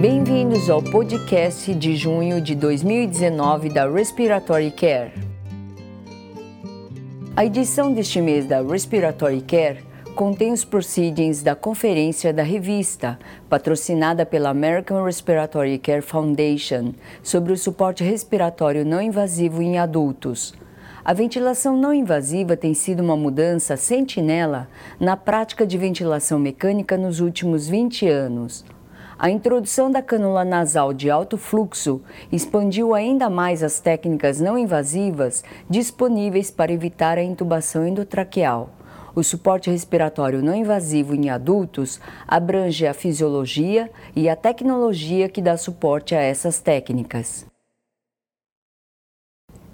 [0.00, 5.12] Bem-vindos ao podcast de junho de 2019 da Respiratory Care.
[7.36, 9.84] A edição deste mês da Respiratory Care
[10.14, 17.58] contém os proceedings da conferência da revista, patrocinada pela American Respiratory Care Foundation, sobre o
[17.58, 20.54] suporte respiratório não invasivo em adultos.
[21.04, 24.66] A ventilação não invasiva tem sido uma mudança sentinela
[24.98, 28.64] na prática de ventilação mecânica nos últimos 20 anos.
[29.22, 32.00] A introdução da cânula nasal de alto fluxo
[32.32, 38.70] expandiu ainda mais as técnicas não invasivas disponíveis para evitar a intubação endotraqueal.
[39.14, 45.54] O suporte respiratório não invasivo em adultos abrange a fisiologia e a tecnologia que dá
[45.54, 47.49] suporte a essas técnicas.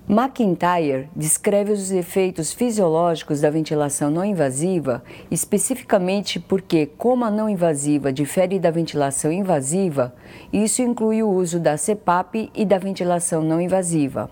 [0.08, 8.12] McIntyre descreve os efeitos fisiológicos da ventilação não invasiva, especificamente porque, como a não invasiva
[8.12, 10.14] difere da ventilação invasiva,
[10.52, 14.30] isso inclui o uso da CPAP e da ventilação não invasiva.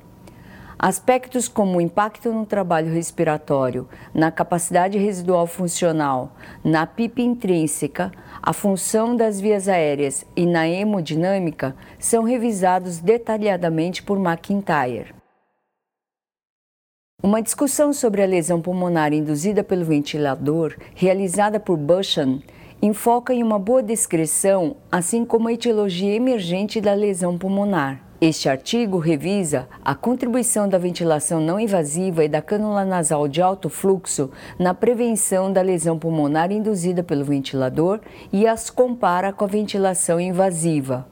[0.78, 8.52] Aspectos como o impacto no trabalho respiratório, na capacidade residual funcional, na PIP intrínseca, a
[8.52, 15.23] função das vias aéreas e na hemodinâmica são revisados detalhadamente por McIntyre.
[17.25, 22.41] Uma discussão sobre a lesão pulmonar induzida pelo ventilador, realizada por Bushan,
[22.83, 28.05] enfoca em uma boa descrição, assim como a etiologia emergente da lesão pulmonar.
[28.20, 33.70] Este artigo revisa a contribuição da ventilação não invasiva e da cânula nasal de alto
[33.70, 40.20] fluxo na prevenção da lesão pulmonar induzida pelo ventilador e as compara com a ventilação
[40.20, 41.06] invasiva.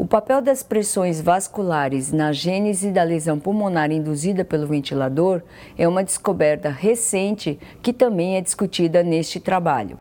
[0.00, 5.42] O papel das pressões vasculares na gênese da lesão pulmonar induzida pelo ventilador
[5.76, 10.00] é uma descoberta recente que também é discutida neste trabalho.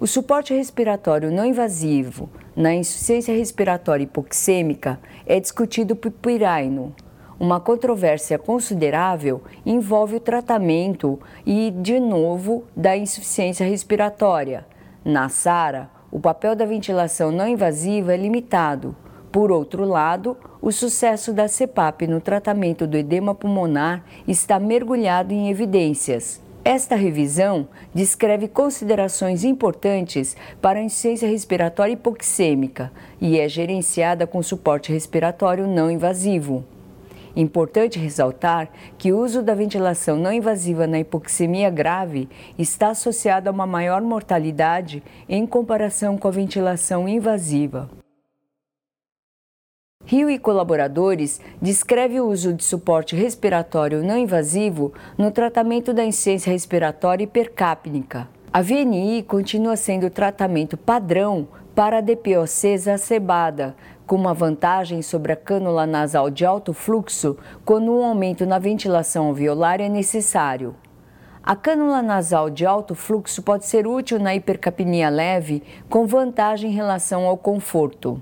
[0.00, 6.96] O suporte respiratório não invasivo na insuficiência respiratória hipoxêmica é discutido por Piraino.
[7.38, 14.66] Uma controvérsia considerável envolve o tratamento e, de novo, da insuficiência respiratória.
[15.04, 18.96] Na SARA, o papel da ventilação não invasiva é limitado.
[19.30, 25.48] Por outro lado, o sucesso da CPAP no tratamento do edema pulmonar está mergulhado em
[25.48, 26.42] evidências.
[26.64, 34.92] Esta revisão descreve considerações importantes para a insuficiência respiratória hipoxêmica e é gerenciada com suporte
[34.92, 36.64] respiratório não invasivo.
[37.36, 38.68] Importante ressaltar
[38.98, 44.02] que o uso da ventilação não invasiva na hipoxemia grave está associado a uma maior
[44.02, 47.88] mortalidade em comparação com a ventilação invasiva.
[50.04, 56.50] Rio e colaboradores descreve o uso de suporte respiratório não invasivo no tratamento da insuficiência
[56.50, 58.28] respiratória hipercápnica.
[58.52, 63.76] A VNI continua sendo o tratamento padrão para a DPOC exacerbada,
[64.10, 69.28] com uma vantagem sobre a cânula nasal de alto fluxo quando um aumento na ventilação
[69.28, 70.74] alveolar é necessário.
[71.40, 76.74] A cânula nasal de alto fluxo pode ser útil na hipercapnia leve, com vantagem em
[76.74, 78.20] relação ao conforto.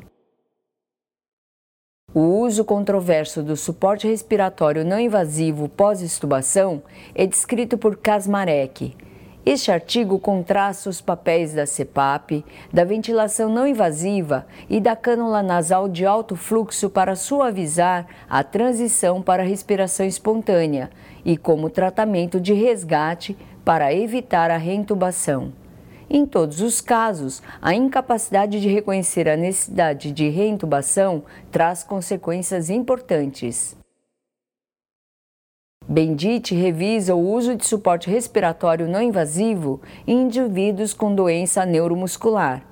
[2.12, 6.82] O uso controverso do suporte respiratório não invasivo pós-estubação
[7.14, 8.94] é descrito por Kasmarek.
[9.50, 15.88] Este artigo contrasta os papéis da CPAP, da ventilação não invasiva e da cânula nasal
[15.88, 20.90] de alto fluxo para suavizar a transição para a respiração espontânea
[21.24, 25.50] e como tratamento de resgate para evitar a reintubação.
[26.10, 33.77] Em todos os casos, a incapacidade de reconhecer a necessidade de reintubação traz consequências importantes.
[35.90, 42.62] Bendite revisa o uso de suporte respiratório não invasivo em indivíduos com doença neuromuscular.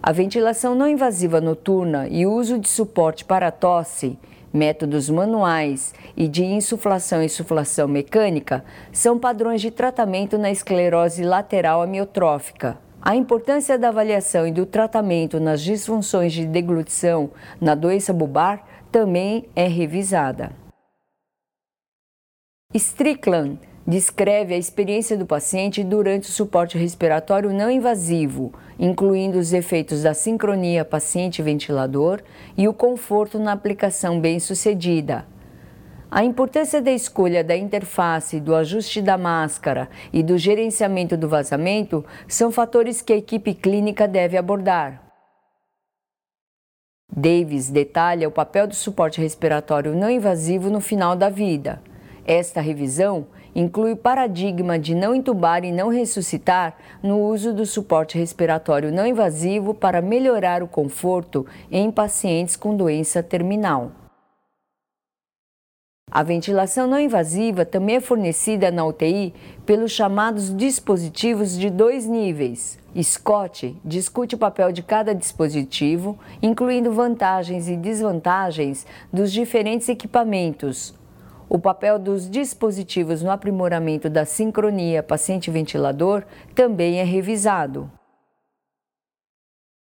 [0.00, 4.16] A ventilação não invasiva noturna e o uso de suporte para tosse,
[4.52, 11.82] métodos manuais e de insuflação e insuflação mecânica são padrões de tratamento na esclerose lateral
[11.82, 12.78] amiotrófica.
[13.02, 17.30] A importância da avaliação e do tratamento nas disfunções de deglutição
[17.60, 20.59] na doença bulbar também é revisada.
[22.72, 30.04] Strickland descreve a experiência do paciente durante o suporte respiratório não invasivo, incluindo os efeitos
[30.04, 32.22] da sincronia paciente-ventilador
[32.56, 35.26] e o conforto na aplicação bem-sucedida.
[36.08, 42.04] A importância da escolha da interface, do ajuste da máscara e do gerenciamento do vazamento
[42.28, 45.02] são fatores que a equipe clínica deve abordar.
[47.12, 51.82] Davis detalha o papel do suporte respiratório não invasivo no final da vida.
[52.26, 58.18] Esta revisão inclui o paradigma de não entubar e não ressuscitar no uso do suporte
[58.18, 63.92] respiratório não invasivo para melhorar o conforto em pacientes com doença terminal.
[66.12, 69.32] A ventilação não invasiva também é fornecida na UTI
[69.64, 72.80] pelos chamados dispositivos de dois níveis.
[73.00, 80.98] Scott discute o papel de cada dispositivo, incluindo vantagens e desvantagens dos diferentes equipamentos.
[81.52, 86.22] O papel dos dispositivos no aprimoramento da sincronia paciente-ventilador
[86.54, 87.90] também é revisado.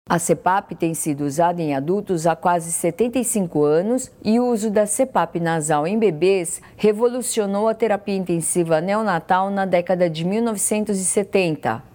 [0.08, 4.86] A CPAP tem sido usada em adultos há quase 75 anos e o uso da
[4.86, 11.89] CPAP nasal em bebês revolucionou a terapia intensiva neonatal na década de 1970.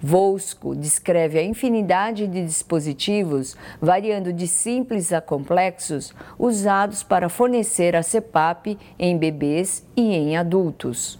[0.00, 8.02] Volsco descreve a infinidade de dispositivos, variando de simples a complexos, usados para fornecer a
[8.02, 11.18] CPAP em bebês e em adultos.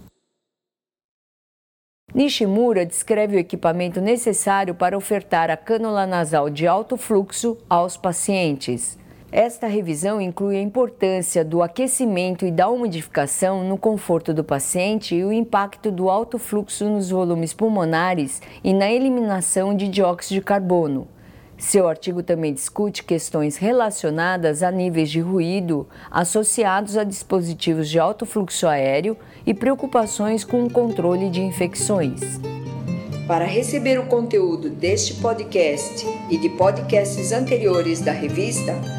[2.13, 8.97] Nishimura descreve o equipamento necessário para ofertar a cânula nasal de alto fluxo aos pacientes.
[9.31, 15.23] Esta revisão inclui a importância do aquecimento e da umidificação no conforto do paciente e
[15.23, 21.07] o impacto do alto fluxo nos volumes pulmonares e na eliminação de dióxido de carbono.
[21.59, 28.25] Seu artigo também discute questões relacionadas a níveis de ruído associados a dispositivos de alto
[28.25, 29.15] fluxo aéreo
[29.45, 32.39] e preocupações com o controle de infecções.
[33.27, 38.98] Para receber o conteúdo deste podcast e de podcasts anteriores da revista,